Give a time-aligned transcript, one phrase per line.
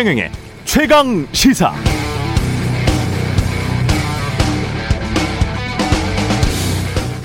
[0.00, 0.30] 최경영의
[0.64, 1.74] 최강 시사.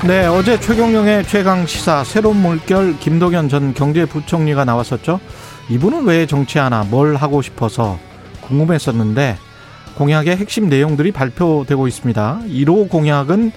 [0.05, 5.21] 네, 어제 최경영의 최강 시사 새로운 물결 김동연 전 경제부총리가 나왔었죠.
[5.69, 7.97] 이분은 왜 정치하나 뭘 하고 싶어서
[8.41, 9.37] 궁금했었는데
[9.95, 12.41] 공약의 핵심 내용들이 발표되고 있습니다.
[12.45, 13.53] 1호 공약은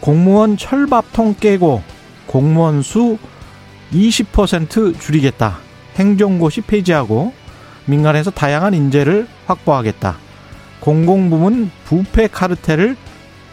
[0.00, 1.82] 공무원 철밥통 깨고
[2.26, 3.16] 공무원 수
[3.94, 5.56] 20% 줄이겠다.
[5.96, 7.32] 행정고시 폐지하고
[7.88, 10.16] 민간에서 다양한 인재를 확보하겠다.
[10.80, 12.96] 공공부문 부패 카르텔을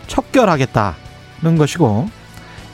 [0.07, 2.09] 척결하겠다는 것이고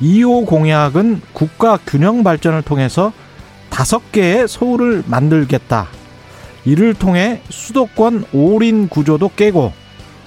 [0.01, 3.13] 2호 공약은 국가 균형 발전을 통해서
[3.69, 5.87] 다섯 개의 서울을 만들겠다.
[6.65, 9.71] 이를 통해 수도권 올인 구조도 깨고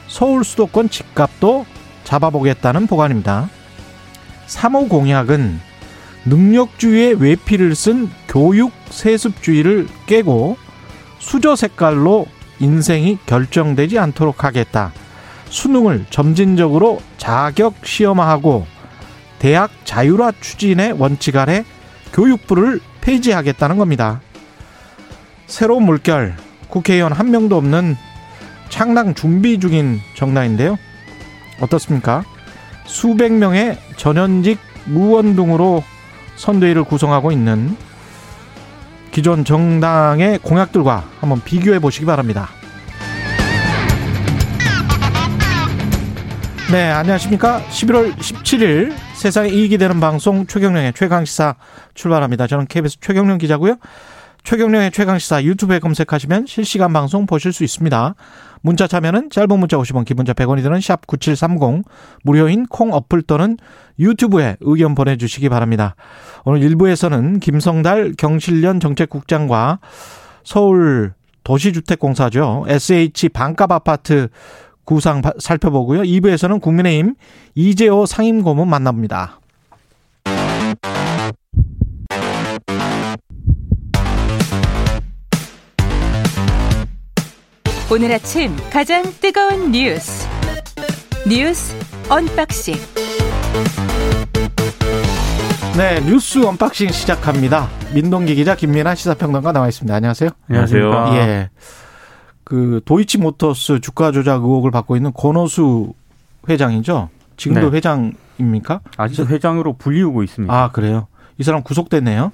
[0.09, 1.66] 서울 수도권 집값도
[2.05, 3.48] 잡아보겠다는 보관입니다.
[4.47, 5.61] 3호 공약은
[6.27, 10.56] 능력주의의 외피를 쓴 교육 세습주의를 깨고
[11.25, 12.27] 수저 색깔로
[12.61, 14.92] 인생이 결정되지 않도록 하겠다.
[15.48, 18.67] 수능을 점진적으로 자격 시험화하고
[19.39, 21.64] 대학 자율화 추진의 원칙 아래
[22.12, 24.20] 교육부를 폐지하겠다는 겁니다.
[25.47, 26.36] 새로운 물결,
[26.69, 27.97] 국회의원 한 명도 없는
[28.69, 30.77] 창당 준비 중인 정당인데요.
[31.58, 32.22] 어떻습니까?
[32.84, 34.58] 수백 명의 전현직
[34.91, 35.83] 의원 등으로
[36.36, 37.77] 선대위를 구성하고 있는
[39.15, 42.48] 기존 정당의 공약들과 한번 비교해 보시기 바랍니다.
[46.73, 47.62] 네, 안녕하십니까.
[47.70, 51.55] 11월 17일 세상에 이익이 되는 방송 최경령의 최강시사
[51.95, 52.48] 출발합니다.
[52.48, 53.77] 저는 KBS 최경령 기자고요.
[54.45, 58.14] 최경령의 최강시사 유튜브에 검색하시면 실시간 방송 보실 수 있습니다.
[58.61, 61.83] 문자 참여는 짧은 문자 50원, 기본자 100원이 드는 샵 9730,
[62.23, 63.56] 무료인 콩 어플 또는
[63.98, 65.97] 유튜브에 의견 보내주시기 바랍니다.
[66.45, 69.81] 오늘 1부에서는 김성달 경실련 정책국장과
[70.45, 72.67] 서울 도시주택공사죠.
[72.68, 74.29] SH 반값 아파트
[74.85, 76.02] 구상 살펴보고요.
[76.02, 77.14] 2부에서는 국민의힘
[77.55, 79.41] 이재호 상임고문 만납니다.
[87.94, 90.27] 오늘 아침 가장 뜨거운 뉴스
[91.28, 91.77] 뉴스
[92.11, 92.74] unboxing
[95.77, 97.68] 네 뉴스 unboxing 시작합니다.
[97.94, 99.94] 민동기 기자 김민아 시사평론가 나와 있습니다.
[99.94, 100.30] 안녕하세요.
[100.48, 101.06] 안녕하세요.
[101.12, 101.50] 예.
[102.42, 105.94] 그 도이치모터스 주가 조작 의혹을 받고 있는 권오수
[106.48, 107.11] 회장이죠.
[107.36, 107.76] 지금도 네.
[107.76, 108.80] 회장입니까?
[108.96, 110.52] 아직도 회장으로 불리우고 있습니다.
[110.52, 111.06] 아 그래요.
[111.38, 112.32] 이 사람 구속됐네요.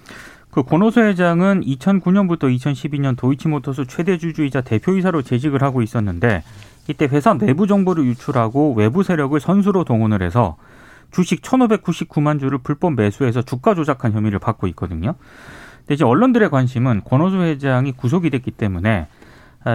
[0.50, 6.43] 그 권오수 회장은 2009년부터 2012년 도이치모터스 최대 주주이자 대표이사로 재직을 하고 있었는데
[6.88, 10.56] 이때 회사 내부 정보를 유출하고 외부 세력을 선수로 동원을 해서
[11.12, 15.15] 주식 1,599만 주를 불법 매수해서 주가 조작한 혐의를 받고 있거든요.
[15.78, 19.20] 근데 이제 언론들의 관심은 권오수 회장이 구속이 됐기 때문에 아,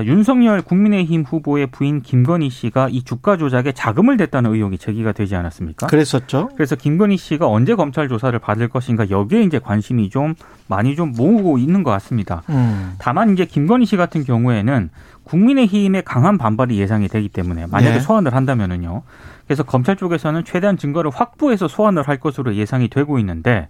[0.05, 5.85] 윤석열 국민의힘 후보의 부인 김건희 씨가 이 주가 조작에 자금을 댔다는 의혹이 제기가 되지 않았습니까?
[5.87, 6.49] 그랬었죠.
[6.55, 10.33] 그래서 김건희 씨가 언제 검찰 조사를 받을 것인가 여기에 이제 관심이 좀
[10.67, 12.41] 많이 좀 모으고 있는 것 같습니다.
[12.49, 12.95] 음.
[12.97, 14.89] 다만 이제 김건희 씨 같은 경우에는
[15.25, 17.99] 국민의힘의 강한 반발이 예상이 되기 때문에 만약에 네.
[17.99, 19.03] 소환을 한다면은요.
[19.45, 23.67] 그래서 검찰 쪽에서는 최대한 증거를 확보해서 소환을 할 것으로 예상이 되고 있는데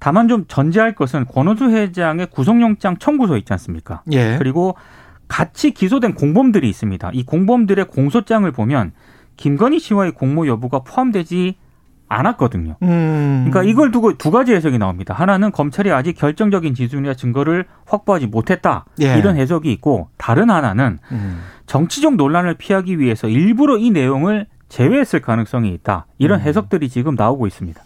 [0.00, 4.02] 다만 좀 전제할 것은 권오수 회장의 구속영장 청구서 있지 않습니까?
[4.12, 4.36] 예.
[4.38, 4.76] 그리고
[5.28, 7.10] 같이 기소된 공범들이 있습니다.
[7.12, 8.92] 이 공범들의 공소장을 보면
[9.36, 11.56] 김건희 씨와의 공모 여부가 포함되지
[12.08, 12.76] 않았거든요.
[12.82, 13.46] 음.
[13.48, 15.12] 그러니까 이걸 두고 두 가지 해석이 나옵니다.
[15.12, 18.86] 하나는 검찰이 아직 결정적인 지순이나 증거를 확보하지 못했다.
[19.02, 19.18] 예.
[19.18, 21.42] 이런 해석이 있고 다른 하나는 음.
[21.66, 26.06] 정치적 논란을 피하기 위해서 일부러 이 내용을 제외했을 가능성이 있다.
[26.16, 26.44] 이런 음.
[26.46, 27.80] 해석들이 지금 나오고 있습니다.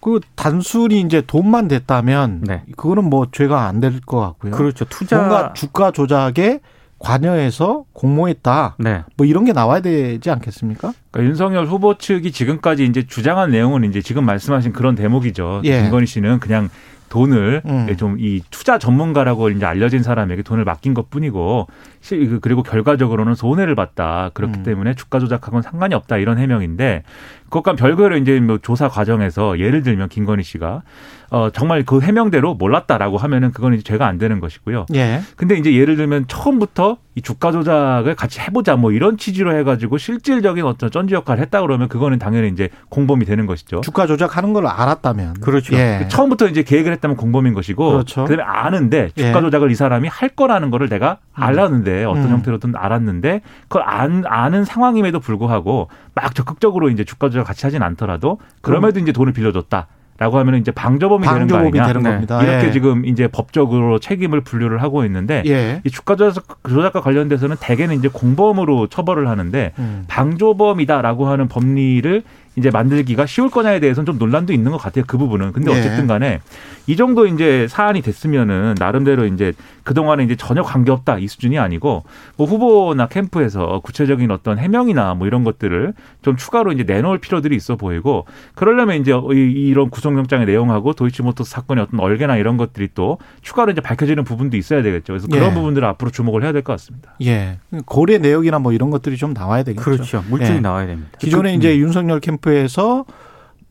[0.00, 2.62] 그 단순히 이제 돈만 됐다면 네.
[2.76, 4.52] 그거는 뭐 죄가 안 될 것 같고요.
[4.52, 4.86] 그렇죠.
[4.86, 6.60] 투자 뭔가 주가 조작에
[6.98, 8.76] 관여해서 공모했다.
[8.78, 9.02] 네.
[9.16, 10.92] 뭐 이런 게 나와야 되지 않겠습니까?
[11.10, 15.62] 그러니까 윤석열 후보 측이 지금까지 이제 주장한 내용은 이제 지금 말씀하신 그런 대목이죠.
[15.64, 15.82] 예.
[15.82, 16.70] 김건희 씨는 그냥
[17.08, 17.96] 돈을 음.
[17.96, 21.66] 좀이 투자 전문가라고 이제 알려진 사람에게 돈을 맡긴 것 뿐이고
[22.00, 24.30] 실- 그- 그리고 결과적으로는 손해를 봤다.
[24.34, 24.62] 그렇기 음.
[24.64, 27.02] 때문에 주가 조작하고는 상관이 없다 이런 해명인데
[27.44, 30.82] 그것과 별개로 이제 뭐 조사 과정에서 예를 들면 김건희 씨가
[31.30, 34.86] 어 정말 그 해명대로 몰랐다라고 하면은 그건 이제 죄가 안 되는 것이고요.
[34.94, 35.20] 예.
[35.36, 40.64] 근데 이제 예를 들면 처음부터 이 주가 조작을 같이 해보자 뭐 이런 취지로 해가지고 실질적인
[40.64, 43.80] 어떤 쩐지 역할을 했다 그러면 그거는 당연히 이제 공범이 되는 것이죠.
[43.80, 45.74] 주가 조작하는 걸 알았다면 그렇죠.
[45.76, 46.06] 예.
[46.08, 48.24] 처음부터 이제 계획을 했다면 공범인 것이고 그렇죠.
[48.24, 49.40] 그다음에 아는데 주가 예.
[49.40, 52.30] 조작을 이 사람이 할 거라는 거를 내가 알았는데 어떤 음.
[52.30, 58.38] 형태로든 알았는데 그걸 안, 아는 상황임에도 불구하고 막 적극적으로 이제 주가 조작 같이 하진 않더라도
[58.60, 59.86] 그럼에도 이제 돈을 빌려줬다.
[60.18, 62.26] 라고 하면 이제 방조범이 되는 거 방조범이 아니냐.
[62.26, 62.42] 되는.
[62.42, 62.72] 이렇게 예.
[62.72, 65.82] 지금 이제 법적으로 책임을 분류를 하고 있는데 예.
[65.84, 70.04] 이 주가 조작- 조작과 관련돼서는 대개는 이제 공범으로 처벌을 하는데 음.
[70.08, 72.22] 방조범이다라고 하는 법리를
[72.56, 75.04] 이제 만들기가 쉬울 거냐에 대해서는 좀 논란도 있는 것 같아요.
[75.06, 75.52] 그 부분은.
[75.52, 75.78] 근데 예.
[75.78, 76.40] 어쨌든 간에
[76.86, 79.52] 이 정도 이제 사안이 됐으면은 나름대로 이제
[79.82, 82.04] 그동안에 이제 전혀 관계없다 이 수준이 아니고
[82.36, 87.76] 뭐 후보나 캠프에서 구체적인 어떤 해명이나 뭐 이런 것들을 좀 추가로 이제 내놓을 필요들이 있어
[87.76, 93.72] 보이고 그러려면 이제 이- 이런 구속영장의 내용하고 도이치모터스 사건의 어떤 얼개나 이런 것들이 또 추가로
[93.72, 95.12] 이제 밝혀지는 부분도 있어야 되겠죠.
[95.12, 95.54] 그래서 그런 예.
[95.54, 97.14] 부분들을 앞으로 주목을 해야 될 것 같습니다.
[97.22, 97.58] 예.
[97.84, 99.84] 고래 내역이나 뭐 이런 것들이 좀 나와야 되겠죠.
[99.84, 100.24] 그렇죠.
[100.28, 100.60] 물증이 예.
[100.60, 101.10] 나와야 됩니다.
[101.18, 103.04] 기존에 그- 이제 윤석열 캠프에서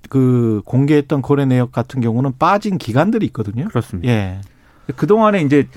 [0.10, 3.68] 그 공개했던 거래 내역 같은 경우는 빠진 기간들이 있거든요.
[3.68, 4.10] 그렇습니다.
[4.12, 4.42] 예.
[4.96, 5.68] 그동안에 이제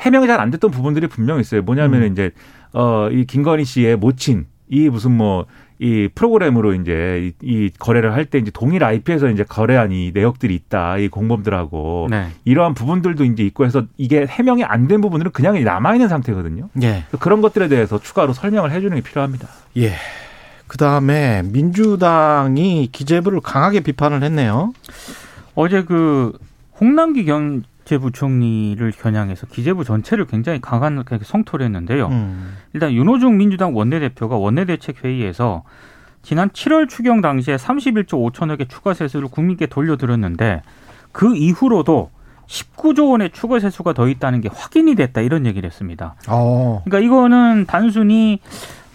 [0.00, 1.62] 해명이 잘 안 됐던 부분들이 분명 있어요.
[1.62, 2.06] 뭐냐면 음.
[2.06, 2.30] 은 이제
[2.72, 5.46] 어이 김건희 씨의 모친 이 무슨 뭐
[5.80, 10.54] 이 프로그램으로 이제 이, 이 거래를 할 때 이제 동일 IP에서 이제 거래한 이 내역들이
[10.54, 10.98] 있다.
[10.98, 12.28] 이 공범들하고 네.
[12.44, 16.68] 이러한 부분들도 이제 있고 해서 이게 해명이 안 된 부분들은 그냥 남아 있는 상태거든요.
[16.82, 17.04] 예.
[17.18, 19.48] 그런 것들에 대해서 추가로 설명을 해 주는 게 필요합니다.
[19.78, 19.92] 예.
[20.66, 24.72] 그 다음에 민주당이 기재부를 강하게 비판을 했네요.
[25.54, 26.32] 어제 그
[26.80, 32.08] 홍남기 경제부총리를 겨냥해서 기재부 전체를 굉장히 강하게 성토를 했는데요.
[32.08, 32.56] 음.
[32.72, 35.62] 일단 윤호중 민주당 원내대표가 원내대책회의에서
[36.22, 40.62] 지난 7월 추경 당시에 31조 5천억의 추가 세수를 국민께 돌려드렸는데
[41.12, 42.10] 그 이후로도
[42.46, 46.14] 19조 원의 추가 세수가 더 있다는 게 확인이 됐다 이런 얘기를 했습니다.
[46.28, 46.82] 어.
[46.84, 48.40] 그러니까 이거는 단순히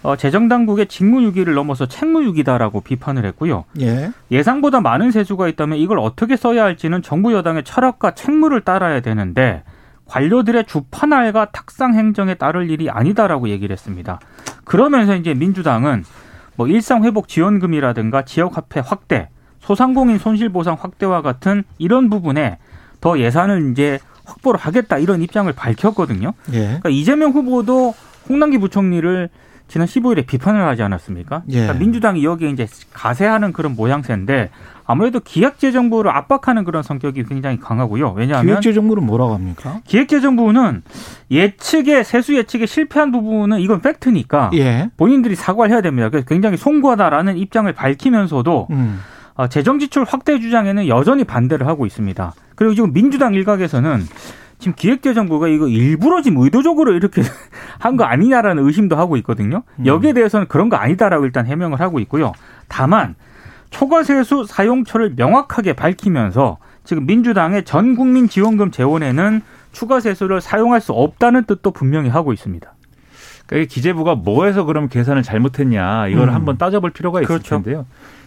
[0.02, 3.64] 어, 재정당국의 직무유기를 넘어서 책무유기다라고 비판을 했고요.
[3.80, 4.10] 예.
[4.30, 9.62] 예상보다 많은 세수가 있다면 이걸 어떻게 써야 할지는 정부 여당의 철학과 책무를 따라야 되는데
[10.06, 14.18] 관료들의 주판알과 탁상 행정에 따를 일이 아니다라고 얘기를 했습니다.
[14.64, 16.04] 그러면서 이제 민주당은
[16.56, 19.28] 뭐 일상 회복 지원금이라든가 지역 화폐 확대,
[19.60, 22.58] 소상공인 손실 보상 확대와 같은 이런 부분에
[23.00, 26.32] 더 예산을 이제 확보를 하겠다 이런 입장을 밝혔거든요.
[26.52, 26.58] 예.
[26.64, 27.94] 그러니까 이재명 후보도
[28.28, 29.28] 홍남기 부총리를
[29.70, 31.44] 지난 15일에 비판을 하지 않았습니까?
[31.50, 31.60] 예.
[31.60, 34.50] 그러니까 민주당이 여기에 이제 가세하는 그런 모양새인데
[34.84, 38.10] 아무래도 기획재정부를 압박하는 그런 성격이 굉장히 강하고요.
[38.16, 39.80] 왜냐하면 기획재정부는 뭐라고 합니까?
[39.86, 40.82] 기획재정부는
[41.30, 44.90] 예측에 세수 예측에 실패한 부분은 이건 팩트니까 예.
[44.96, 46.08] 본인들이 사과를 해야 됩니다.
[46.08, 49.00] 그래서 굉장히 송구하다라는 입장을 밝히면서도 음.
[49.34, 52.32] 어, 재정 지출 확대 주장에는 여전히 반대를 하고 있습니다.
[52.56, 54.02] 그리고 지금 민주당 일각에서는
[54.60, 57.22] 지금 기획재정부가 이거 일부러 지금 의도적으로 이렇게
[57.80, 59.62] 한 거 아니냐라는 의심도 하고 있거든요.
[59.86, 62.32] 여기에 대해서는 그런 거 아니다라고 일단 해명을 하고 있고요.
[62.68, 63.14] 다만
[63.70, 69.42] 초과세수 사용처를 명확하게 밝히면서 지금 민주당의 전 국민 지원금 재원에는
[69.72, 72.72] 추가세수를 사용할 수 없다는 뜻도 분명히 하고 있습니다.
[73.50, 76.34] 그러니까 이 기재부가 뭐해서 그럼 계산을 잘못했냐 이걸 음.
[76.34, 77.56] 한번 따져볼 필요가 있을 그렇죠.
[77.56, 77.84] 텐데요.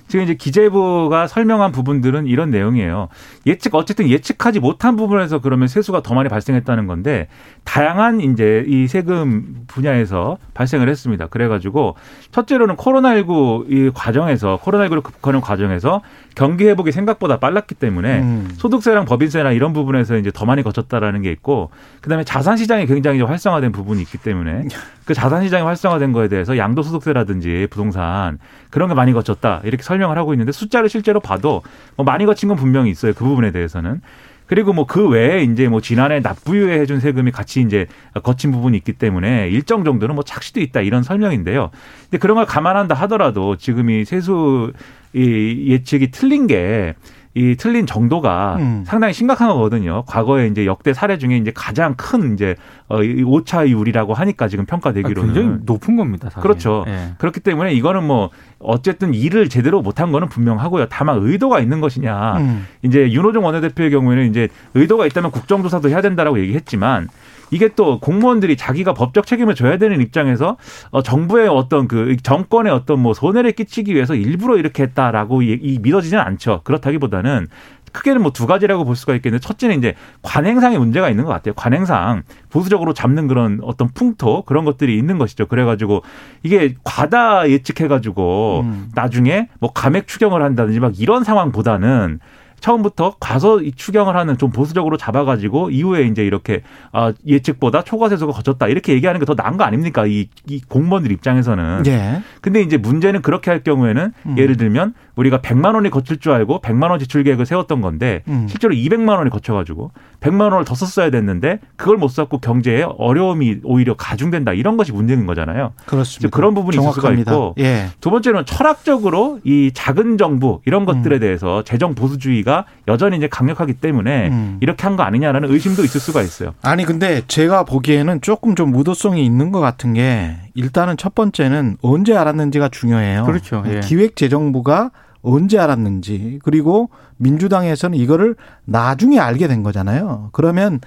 [0.08, 3.08] 지금 이제 기재부가 설명한 부분들은 이런 내용이에요.
[3.46, 7.28] 예측 어쨌든 예측하지 못한 부분에서 그러면 세수가 더 많이 발생했다는 건데
[7.64, 11.28] 다양한 이제 이 세금 분야에서 발생을 했습니다.
[11.28, 11.96] 그래가지고
[12.31, 16.02] 첫째로는 코로나19 이 과정에서 코로나19를 극복하는 과정에서
[16.36, 18.50] 경기 회복이 생각보다 빨랐기 때문에 음.
[18.58, 21.70] 소득세랑 법인세나 이런 부분에서 이제 더 많이 거쳤다라는 게 있고
[22.02, 24.68] 그다음에 자산 시장이 굉장히 좀 활성화된 부분이 있기 때문에
[25.06, 28.39] 그 자산 시장이 활성화된 거에 대해서 양도소득세라든지 부동산
[28.69, 29.62] 그런 게 많이 거쳤다.
[29.63, 31.62] 이렇게 설명을 하고 있는데 숫자를 실제로 봐도
[31.95, 33.13] 뭐 많이 거친 건 분명히 있어요.
[33.13, 34.01] 그 부분에 대해서는.
[34.46, 37.88] 그리고 뭐 그 외에 이제 뭐 지난해 납부유예 해준 세금이 같이 이제
[38.24, 41.72] 거친 부분이 있기 때문에 일정 정도는 뭐 착시도 있다 이런 설명인데요.
[42.03, 44.74] 근데 그런 걸 감안한다 하더라도 지금 이 세수
[45.13, 46.93] 이 예측이 틀린 게
[47.36, 48.84] 이 틀린 정도가 음.
[48.86, 50.04] 상당히 심각한 거거든요.
[50.06, 52.56] 과거에 이제 역대 사례 중에 이제 가장 큰 이제
[52.88, 56.30] 어, 이 오차율이라고 하니까 지금 평가되기로는 굉장히 높은 겁니다.
[56.30, 56.42] 사실.
[56.42, 56.86] 그렇죠.
[56.88, 57.13] 예.
[57.18, 60.88] 그렇기 때문에 이거는 뭐 어쨌든 일을 제대로 못한 거는 분명하고요.
[60.90, 62.38] 다만 의도가 있는 것이냐.
[62.38, 62.68] 음.
[62.84, 67.08] 이제 윤호중 원내대표의 경우에는 이제 의도가 있다면 국정조사도 해야 된다라고 얘기했지만
[67.53, 70.57] 이게 또 공무원들이 자기가 법적 책임을 져야 되는 입장에서
[70.89, 75.77] 어, 정부의 어떤 그 정권의 어떤 뭐 손해를 끼치기 위해서 일부러 이렇게 했다라고 이, 이
[75.79, 76.62] 믿어지지는 않죠.
[76.63, 77.48] 그렇다기보다는
[77.91, 79.93] 크게는 뭐 두 가지라고 볼 수가 있겠는데 첫째는 이제
[80.24, 81.53] 관행상의 문제가 있는 것 같아요.
[81.53, 85.45] 관행상 보수적으로 잡는 그런 어떤 풍토 그런 것들이 있는 것이죠.
[85.45, 86.01] 그래가지고
[86.41, 88.89] 이게 과다 예측해가지고 음.
[88.95, 92.19] 나중에 뭐 감액 추경을 한다든지 막 이런 상황보다는
[92.63, 96.62] 처음부터 과서 이 추경을 하는 좀 보수적으로 잡아가지고 이후에 이제 이렇게
[96.93, 100.05] 아, 예측보다 초과 세수가 거쳤다 이렇게 얘기하는 게 더 나은 거 아닙니까?
[100.05, 101.86] 이, 이 공무원들 입장에서는.
[101.88, 102.22] 예.
[102.41, 104.38] 근데 이제 문제는 그렇게 할 경우에는 음.
[104.38, 108.48] 예를 들면 우리가 100만 원이 거칠 줄 알고 100만 원 지출 계획을 세웠던 건데 음.
[108.50, 109.91] 실제로 200만 원이 거쳐가지고
[110.22, 115.25] 100만 원을 더 썼어야 됐는데 그걸 못 썼고 경제에 어려움이 오히려 가중된다 이런 것이 문제인
[115.25, 115.74] 거잖아요.
[115.86, 116.36] 그렇습니다.
[116.36, 117.12] 그런 부분이 정확합니다.
[117.12, 117.88] 있을 수가 있고 예.
[118.01, 121.20] 두 번째는 철학적으로 이 작은 정부 이런 것들에 음.
[121.20, 124.58] 대해서 재정 보수주의가 여전히 이제 강력하기 때문에 음.
[124.62, 126.53] 이렇게 한 거 아니냐라는 의심도 있을 수가 있어요.
[126.62, 132.15] 아니 근데 제가 보기에는 조금 좀 무도성이 있는 것 같은 게 일단은 첫 번째는 언제
[132.15, 133.24] 알았는지가 중요해요.
[133.25, 133.63] 그렇죠.
[133.67, 133.79] 예.
[133.79, 134.91] 기획재정부가
[135.24, 140.30] 언제 알았는지 그리고 민주당에서는 이거를 나중에 알게 된 거잖아요.
[140.34, 140.80] 그러면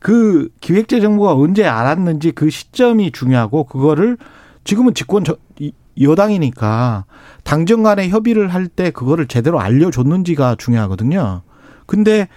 [0.00, 4.18] 그 기획재정부가 언제 알았는지 그 시점이 중요하고 그거를
[4.64, 7.04] 지금은 집권 저- 이- 여당이니까
[7.44, 11.42] 당정 간에 협의를 할 때 그거를 제대로 알려줬는지가 중요하거든요.
[11.86, 12.28] 근데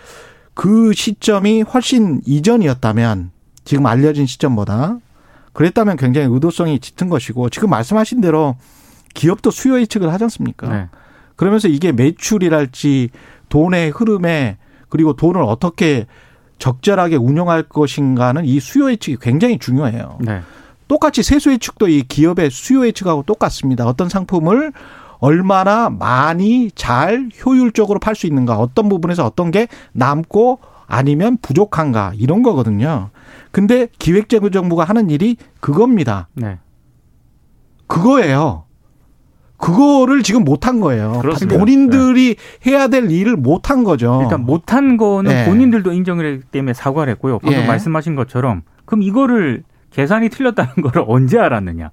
[0.54, 3.32] 그 시점이 훨씬 이전이었다면
[3.66, 4.98] 지금 알려진 시점보다
[5.54, 8.56] 그랬다면 굉장히 의도성이 짙은 것이고 지금 말씀하신 대로
[9.16, 10.70] 기업도 수요 예측을 하지 않습니까?
[10.70, 10.90] 네.
[11.38, 13.10] 그러면서 이게 매출이랄지
[13.48, 14.58] 돈의 흐름에
[14.90, 16.06] 그리고 돈을 어떻게
[16.60, 20.18] 적절하게 운영할 것인가는 이 수요 예측이 굉장히 중요해요.
[20.20, 20.42] 네.
[20.88, 23.86] 똑같이 세수 예측도 이 기업의 수요 예측하고 똑같습니다.
[23.86, 24.74] 어떤 상품을
[25.20, 32.44] 얼마나 많이 잘 효율적으로 팔 수 있는가, 어떤 부분에서 어떤 게 남고 아니면 부족한가 이런
[32.44, 33.10] 거거든요.
[33.52, 36.28] 근데 기획재정부가 하는 일이 그겁니다.
[36.34, 36.60] 네.
[37.88, 38.67] 그거예요.
[39.58, 41.20] 그거를 지금 못한 거예요.
[41.22, 41.58] 그렇습니다.
[41.58, 42.36] 본인들이
[42.66, 44.20] 해야 될 일을 못한 거죠.
[44.24, 45.46] 일단 못한 거는 네.
[45.46, 47.40] 본인들도 인정을 했기 때문에 사과를 했고요.
[47.40, 47.66] 방금 예.
[47.66, 51.92] 말씀하신 것처럼 그럼 이거를 계산이 틀렸다는 걸 언제 알았느냐?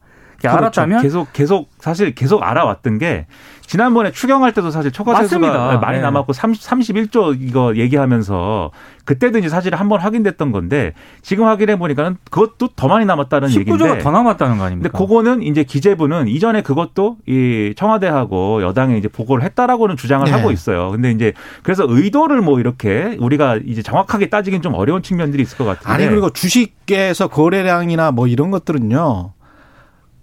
[0.51, 0.81] 그렇죠.
[0.83, 3.27] 알았다면 계속 계속 사실 계속 알아왔던 게
[3.67, 5.79] 지난번에 추경할 때도 사실 초과세수가 맞습니다.
[5.79, 6.03] 많이 네.
[6.03, 8.71] 남았고 30, 31조 이거 얘기하면서
[9.05, 13.99] 그때도 이제 사실 한번 확인됐던 건데 지금 확인해 보니까는 그것도 더 많이 남았다는 19조가 얘기인데
[14.01, 14.91] 더 남았다는 거 아닙니까?
[14.91, 20.31] 근데 그거는 이제 기재부는 이전에 그것도 이 청와대하고 여당에 이제 보고를 했다라고는 주장을 네.
[20.31, 20.91] 하고 있어요.
[20.91, 21.33] 근데 이제
[21.63, 25.91] 그래서 의도를 뭐 이렇게 우리가 이제 정확하게 따지긴 좀 어려운 측면들이 있을 것 같은데.
[25.91, 29.33] 아니 그리고 주식에서 거래량이나 뭐 이런 것들은요.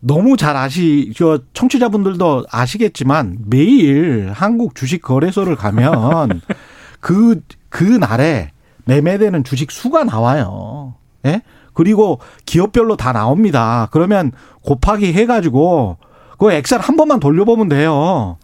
[0.01, 6.41] 너무 잘 아시, 저 청취자분들도 아시겠지만 매일 한국 주식 거래소를 가면
[6.99, 8.51] 그, 그 날에
[8.85, 10.95] 매매되는 주식 수가 나와요.
[11.25, 11.41] 예?
[11.73, 13.87] 그리고 기업별로 다 나옵니다.
[13.91, 14.31] 그러면
[14.63, 15.97] 곱하기 해가지고
[16.37, 18.37] 그 엑셀 한 번만 돌려보면 돼요.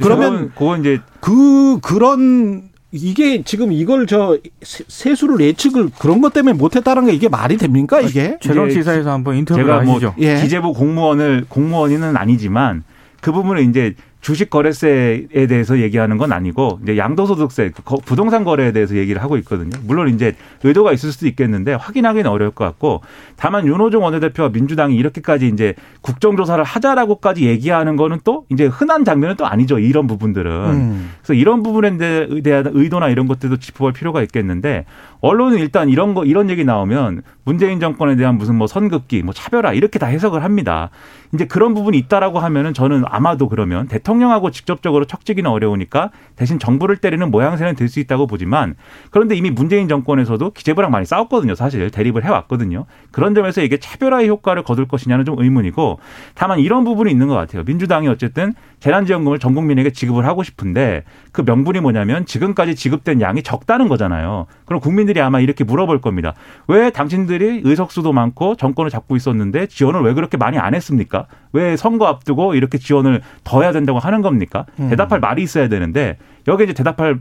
[0.00, 6.32] 그러면 그건, 그건 이제 그 그런 이게 지금 이걸 저 세- 세수를 예측을 그런 것
[6.32, 8.36] 때문에 못했다는 게 이게 말이 됩니까 이게?
[8.40, 10.14] 최강 이제 시사에서 한번 인터뷰를 제가 뭐 하시죠.
[10.18, 10.40] 예.
[10.40, 12.82] 기재부 공무원을 공무원은 아니지만
[13.20, 17.72] 그 부분을 이제 주식 거래세에 대해서 얘기하는 건 아니고 이제 양도소득세
[18.04, 19.70] 부동산 거래에 대해서 얘기를 하고 있거든요.
[19.86, 23.00] 물론 이제 의도가 있을 수도 있겠는데 확인하기는 어려울 것 같고
[23.36, 29.46] 다만 윤호중 원내대표와 민주당이 이렇게까지 이제 국정조사를 하자라고까지 얘기하는 거는 또 이제 흔한 장면은 또
[29.46, 29.78] 아니죠.
[29.78, 30.50] 이런 부분들은.
[30.52, 31.10] 음.
[31.22, 34.84] 그래서 이런 부분에 대- 대한 의도나 이런 것들도 짚어볼 필요가 있겠는데
[35.20, 39.72] 언론은 일단 이런 거 이런 얘기 나오면 문재인 정권에 대한 무슨 뭐 선긋기, 뭐 차별화
[39.72, 40.90] 이렇게 다 해석을 합니다.
[41.34, 47.30] 이제 그런 부분이 있다라고 하면은 저는 아마도 그러면 대통령하고 직접적으로 척지기는 어려우니까 대신 정부를 때리는
[47.30, 48.76] 모양새는 될 수 있다고 보지만
[49.10, 51.56] 그런데 이미 문재인 정권에서도 기재부랑 많이 싸웠거든요.
[51.56, 52.86] 사실 대립을 해왔거든요.
[53.10, 55.98] 그런 점에서 이게 차별화의 효과를 거둘 것이냐는 좀 의문이고
[56.34, 57.64] 다만 이런 부분이 있는 것 같아요.
[57.64, 63.88] 민주당이 어쨌든 재난지원금을 전 국민에게 지급을 하고 싶은데 그 명분이 뭐냐면 지금까지 지급된 양이 적다는
[63.88, 64.46] 거잖아요.
[64.64, 66.34] 그럼 국민 들이 아마 이렇게 물어볼 겁니다.
[66.68, 71.26] 왜 당신들이 의석수도 많고 정권을 잡고 있었는데 지원을 왜 그렇게 많이 안 했습니까?
[71.52, 74.66] 왜 선거 앞두고 이렇게 지원을 더 해야 된다고 하는 겁니까?
[74.78, 74.88] 음.
[74.88, 77.18] 대답할 말이 있어야 되는데 여기에 이제 대답할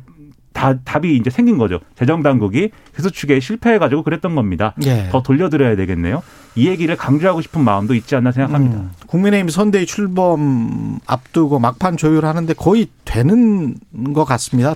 [0.53, 1.79] 다, 답이 이제 생긴 거죠.
[1.95, 4.73] 재정 당국이 회수 추계에 실패해가지고 그랬던 겁니다.
[4.83, 5.07] 예.
[5.09, 6.21] 더 돌려드려야 되겠네요.
[6.55, 8.77] 이 얘기를 강조하고 싶은 마음도 있지 않나 생각합니다.
[8.77, 8.91] 음.
[9.07, 13.75] 국민의힘 선대위 출범 앞두고 막판 조율하는데 거의 되는
[14.13, 14.75] 것 같습니다.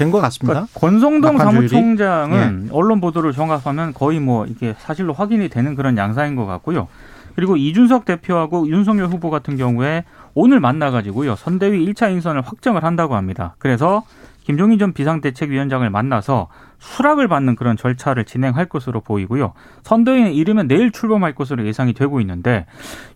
[0.00, 0.66] 된 것 같습니다.
[0.66, 1.38] 그러니까 권성동?
[1.38, 6.88] 사무총장은 언론 보도를 종합하면 거의 뭐 이게 사실로 확인이 되는 그런 양상인 것 같고요.
[7.36, 10.04] 그리고 이준석 대표하고 윤석열 후보 같은 경우에
[10.34, 13.54] 오늘 만나가지고요 선대위 1차 인선을 확정을 한다고 합니다.
[13.58, 14.02] 그래서
[14.44, 19.52] 김종인 전 비상대책위원장을 만나서 수락을 받는 그런 절차를 진행할 것으로 보이고요.
[19.82, 22.66] 선대위는 이르면 내일 출범할 것으로 예상이 되고 있는데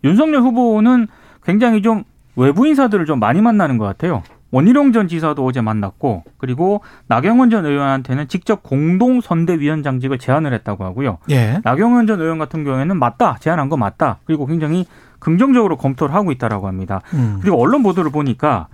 [0.04, 1.08] 윤석열 후보는
[1.44, 2.04] 굉장히 좀
[2.36, 4.22] 외부 인사들을 좀 많이 만나는 것 같아요.
[4.54, 11.18] 원희룡 전 지사도 어제 만났고 그리고 나경원 전 의원한테는 직접 공동 선대위원장직을 제안을 했다고 하고요.
[11.30, 11.60] 예.
[11.64, 14.86] 나경원 전 의원 같은 경우에는 맞다 제안한 거 맞다 그리고 굉장히
[15.18, 17.00] 긍정적으로 검토를 하고 있다라고 합니다.
[17.14, 17.38] 음.
[17.40, 18.68] 그리고 언론 보도를 보니까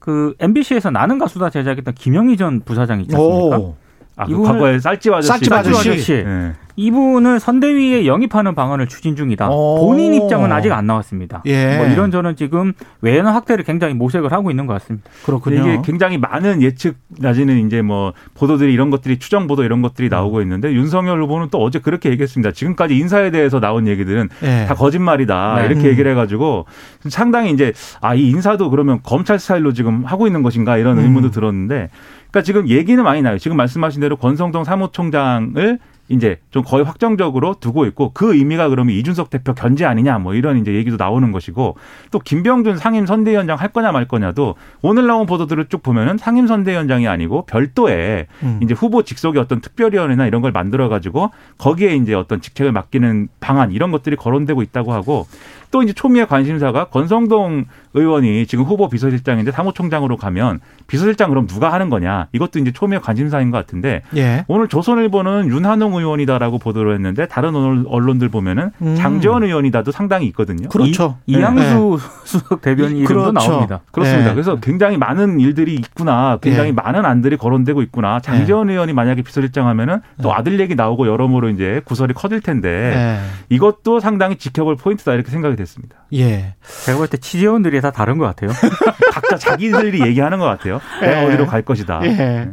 [0.00, 3.58] 그 MBC에서 나는 가수다 제작했던 김영희 전 부사장 있지 않습니까?
[3.58, 3.76] 오.
[4.16, 5.28] 아, 그 과거에 쌀집 아저씨.
[5.28, 5.90] 쌀집 아저씨.
[5.90, 6.12] 아저씨.
[6.24, 6.52] 네.
[6.84, 9.50] 이분을 선대위에 영입하는 방안을 추진 중이다.
[9.50, 9.86] 오.
[9.86, 11.42] 본인 입장은 아직 안 나왔습니다.
[11.46, 11.76] 예.
[11.76, 15.10] 뭐 이런저런 지금 외연 확대를 굉장히 모색을 하고 있는 것 같습니다.
[15.24, 15.60] 그렇군요.
[15.60, 20.40] 이게 굉장히 많은 예측 나지는 이제 뭐 보도들이 이런 것들이 추정 보도 이런 것들이 나오고
[20.42, 22.52] 있는데 윤석열 후보는 또 어제 그렇게 얘기했습니다.
[22.52, 24.66] 지금까지 인사에 대해서 나온 얘기들은 예.
[24.66, 25.66] 다 거짓말이다 네.
[25.66, 25.86] 이렇게 음.
[25.86, 26.66] 얘기를 해가지고
[27.08, 31.04] 상당히 이제 아 이 인사도 그러면 검찰 스타일로 지금 하고 있는 것인가 이런 음.
[31.04, 31.88] 의문도 들었는데
[32.30, 33.38] 그러니까 지금 얘기는 많이 나요.
[33.38, 35.78] 지금 말씀하신 대로 권성동 사무총장을
[36.10, 40.58] 이제 좀 거의 확정적으로 두고 있고 그 의미가 그러면 이준석 대표 견제 아니냐 뭐 이런
[40.58, 41.76] 이제 얘기도 나오는 것이고
[42.10, 47.06] 또 김병준 상임 선대위원장 할 거냐 말 거냐도 오늘 나온 보도들을 쭉 보면은 상임 선대위원장이
[47.06, 48.60] 아니고 별도의 음.
[48.60, 53.70] 이제 후보 직속의 어떤 특별위원회나 이런 걸 만들어 가지고 거기에 이제 어떤 직책을 맡기는 방안
[53.70, 55.28] 이런 것들이 거론되고 있다고 하고
[55.70, 61.90] 또 이제 초미의 관심사가 권성동 의원이 지금 후보 비서실장인데 사무총장으로 가면 비서실장 그럼 누가 하는
[61.90, 64.44] 거냐 이것도 이제 초미의 관심사인 것 같은데 예.
[64.48, 68.94] 오늘 조선일보는 윤한홍 의원이다라고 보도를 했는데 다른 언론- 언론들 보면은 음.
[68.96, 70.68] 장재원 의원이다도 상당히 있거든요.
[70.68, 71.18] 그렇죠.
[71.26, 73.50] 이, 이양수 수석 대변인 이- 이름도 그렇죠.
[73.50, 73.80] 나옵니다.
[73.90, 74.30] 그렇습니다.
[74.30, 74.34] 예.
[74.34, 76.38] 그래서 굉장히 많은 일들이 있구나.
[76.40, 76.72] 굉장히 예.
[76.72, 78.20] 많은 안들이 거론되고 있구나.
[78.20, 80.32] 장재원 의원이 만약에 비서실장 하면은 또 예.
[80.34, 83.20] 아들 얘기 나오고 여러모로 이제 구설이 커질 텐데 예.
[83.54, 85.96] 이것도 상당히 지켜볼 포인트다 이렇게 생각이 됐습니다.
[86.12, 86.54] 예.
[86.84, 88.50] 제가 볼 때 취재원들이 다 다른 것 같아요.
[89.12, 90.80] 각자 자기들이 얘기하는 것 같아요.
[91.00, 91.26] 내가 예.
[91.26, 92.00] 어디로 갈 것이다.
[92.04, 92.48] 예.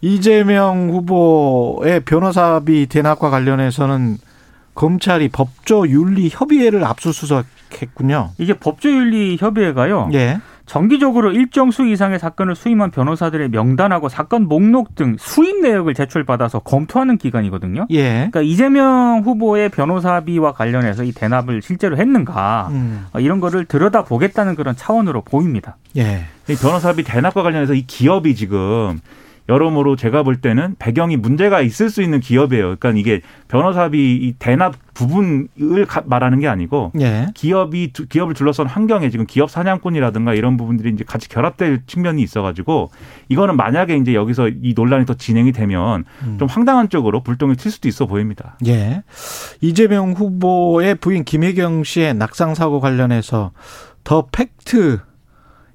[0.00, 4.18] 이재명 후보의 변호사비 대납과 관련해서는
[4.74, 8.32] 검찰이 법조 윤리 협의회를 압수수색했군요.
[8.38, 10.10] 이게 법조윤리 협의회가요.
[10.12, 10.38] 예.
[10.66, 17.18] 정기적으로 일정 수 이상의 사건을 수임한 변호사들의 명단하고 사건 목록 등 수임 내역을 제출받아서 검토하는
[17.18, 17.86] 기관이거든요.
[17.90, 18.28] 예.
[18.30, 23.06] 그러니까 이재명 후보의 변호사비와 관련해서 이 대납을 실제로 했는가 음.
[23.12, 25.76] 어, 이런 거를 들여다 보겠다는 그런 차원으로 보입니다.
[25.96, 26.24] 예.
[26.48, 29.00] 이 변호사비 대납과 관련해서 이 기업이 지금
[29.48, 32.76] 여러모로 제가 볼 때는 배경이 문제가 있을 수 있는 기업이에요.
[32.76, 37.28] 그러니까 이게 변호사비 이 대납 부분을 가- 말하는 게 아니고 예.
[37.34, 42.90] 기업이 두- 기업을 둘러싼 환경에 지금 기업 사냥꾼이라든가 이런 부분들이 이제 같이 결합될 측면이 있어가지고
[43.28, 46.36] 이거는 만약에 이제 여기서 이 논란이 더 진행이 되면 음.
[46.38, 48.56] 좀 황당한 쪽으로 불똥이 튈 수도 있어 보입니다.
[48.66, 49.02] 예.
[49.60, 53.52] 이재명 후보의 부인 김혜경 씨의 낙상 사고 관련해서
[54.02, 54.98] 더 팩트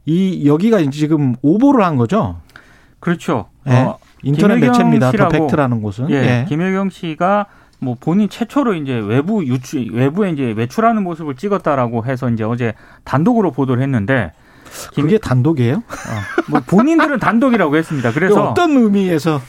[0.06, 2.42] 이 여기가 지금 오보를 한 거죠.
[3.02, 3.50] 그렇죠.
[3.68, 3.74] 예.
[3.74, 5.08] 어, 인터넷 매체입니다.
[5.08, 5.32] 더 씨라고.
[5.32, 6.10] 팩트라는 곳은.
[6.12, 6.46] 예, 예.
[6.48, 7.48] 김혜경 씨가
[7.80, 12.74] 뭐 본인 최초로 이제 외부 유출 외부에 이제 외출하는 모습을 찍었다라고 해서 이제 어제
[13.04, 14.32] 단독으로 보도를 했는데
[14.94, 15.76] 김- 그게 단독이에요?
[15.78, 15.82] 어,
[16.48, 18.12] 뭐 본인들은 단독이라고 했습니다.
[18.14, 19.42] 그래서 어떤 의미에서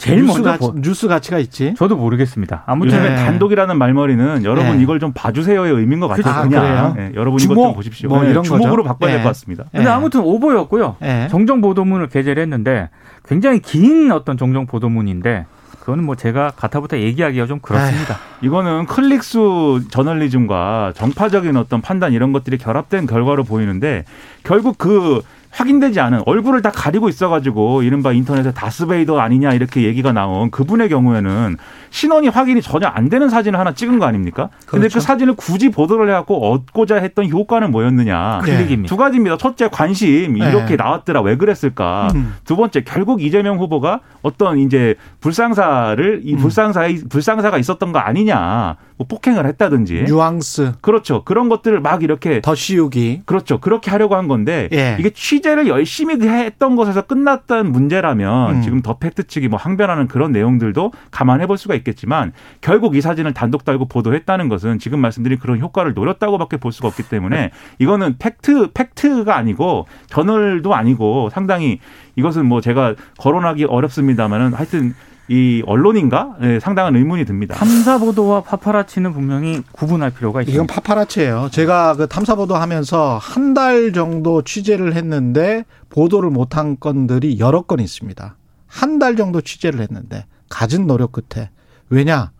[0.00, 1.74] 제일 뉴스 먼저 가치, 보- 뉴스 가치가 있지?
[1.76, 2.62] 저도 모르겠습니다.
[2.66, 3.16] 아무튼 예.
[3.16, 4.82] 단독이라는 말머리는 여러분 예.
[4.82, 6.34] 이걸 좀 봐주세요의 의미인 것 같아요.
[6.34, 7.08] 아, 그냥 그래요?
[7.10, 7.64] 예, 여러분 이것 주목?
[7.66, 8.08] 좀 보십시오.
[8.08, 8.88] 뭐 예, 이런 주목으로 거죠?
[8.88, 9.14] 바꿔야 예.
[9.16, 9.64] 될것 같습니다.
[9.70, 9.90] 근데 예.
[9.90, 10.96] 아무튼 오보였고요.
[11.02, 11.28] 예.
[11.30, 12.88] 정정 보도문을 게재를 했는데
[13.28, 15.44] 굉장히 긴 어떤 정정 보도문인데
[15.80, 18.16] 그거는 뭐 제가 가타부터 얘기하기가 좀 그렇습니다.
[18.42, 24.04] 이거는 클릭수 저널리즘과 정파적인 어떤 판단 이런 것들이 결합된 결과로 보이는데
[24.44, 30.50] 결국 그 확인되지 않은 얼굴을 다 가리고 있어가지고 이른바 인터넷에 다스베이더 아니냐 이렇게 얘기가 나온
[30.50, 31.56] 그분의 경우에는
[31.90, 34.48] 신원이 확인이 전혀 안 되는 사진을 하나 찍은 거 아닙니까?
[34.66, 35.00] 근데 그렇죠.
[35.00, 38.42] 그 사진을 굳이 보도를 해갖고 얻고자 했던 효과는 뭐였느냐?
[38.44, 38.56] 네.
[38.58, 38.88] 클릭입니다.
[38.88, 39.36] 두 가지입니다.
[39.38, 40.76] 첫째 관심 이렇게 네.
[40.76, 42.08] 나왔더라 왜 그랬을까?
[42.14, 42.36] 음.
[42.44, 46.38] 두 번째 결국 이재명 후보가 어떤 이제 불상사를 이 음.
[46.38, 48.76] 불상사의 불상사가 있었던 거 아니냐?
[48.96, 51.24] 뭐 폭행을 했다든지 뉘앙스 그렇죠.
[51.24, 53.22] 그런 것들을 막 이렇게 더 씌우기.
[53.24, 53.58] 그렇죠.
[53.58, 54.96] 그렇게 하려고 한 건데 예.
[55.00, 58.62] 이게 취재를 열심히 했던 것에서 끝났던 문제라면 음.
[58.62, 63.34] 지금 더 팩트 측이 뭐 항변하는 그런 내용들도 감안해 볼 수가 있겠지만 결국 이 사진을
[63.34, 68.72] 단독 달고 보도했다는 것은 지금 말씀드린 그런 효과를 노렸다고밖에 볼 수가 없기 때문에 이거는 팩트
[68.72, 71.80] 팩트가 아니고 저널도 아니고 상당히
[72.16, 74.94] 이것은 뭐 제가 거론하기 어렵습니다만은 하여튼
[75.30, 77.54] 이 언론인가 네, 상당한 의문이 듭니다.
[77.54, 80.74] 탐사 보도와 파파라치는 분명히 구분할 필요가 이건 있습니다.
[80.74, 81.50] 파파라치예요.
[81.52, 87.78] 제가 그 탐사 보도 하면서 한 달 정도 취재를 했는데 보도를 못한 건들이 여러 건
[87.80, 88.36] 있습니다.
[88.66, 91.50] 한 달 정도 취재를 했는데 갖은 노력 끝에
[91.90, 92.32] 왜냐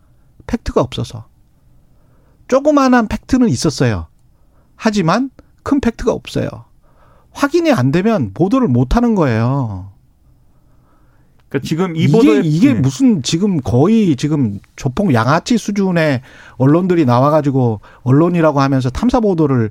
[0.47, 1.25] 팩트가 없어서
[2.49, 4.07] 조그마한 팩트는 있었어요.
[4.75, 5.29] 하지만
[5.63, 6.47] 큰 팩트가 없어요.
[7.31, 9.90] 확인이 안 되면 보도를 못 하는 거예요.
[11.51, 12.79] 그러니까 지금 이 이게 보도에 이게 네.
[12.79, 16.21] 무슨 지금 거의 지금 조폭 양아치 수준의
[16.55, 19.69] 언론들이 나와가지고 언론이라고 하면서 탐사 보도를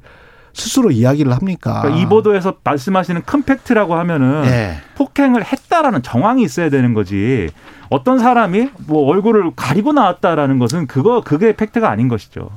[0.53, 1.81] 스스로 이야기를 합니까?
[1.81, 4.77] 그러니까 이 보도에서 말씀하시는 큰 팩트라고 하면은 예.
[4.97, 7.49] 폭행을 했다라는 정황이 있어야 되는 거지.
[7.88, 12.51] 어떤 사람이 뭐 얼굴을 가리고 나왔다라는 것은 그거 그게 팩트가 아닌 것이죠.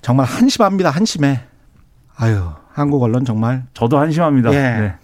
[0.00, 0.90] 정말 한심합니다.
[0.90, 1.40] 한심해.
[2.16, 4.52] 아유 한국 언론 정말 저도 한심합니다.
[4.52, 4.80] 예.
[4.80, 4.94] 네.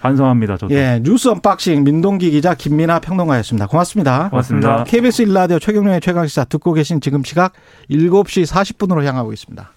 [0.00, 0.56] 반성합니다.
[0.56, 0.74] 저도.
[0.74, 3.66] 예, 뉴스 언박싱 민동기 기자 김민아 평론가였습니다.
[3.66, 4.30] 고맙습니다.
[4.30, 4.84] 고맙습니다.
[4.84, 7.52] KBS 일라디오 최경영의 최강시사 듣고 계신 지금 시각
[7.90, 9.70] 7시 40분으로 향하고 있습니다.